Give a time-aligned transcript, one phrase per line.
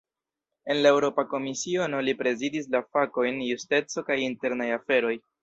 [0.73, 5.15] En la Eŭropa Komisiono, li prezidis la fakojn "justeco kaj internaj aferoj".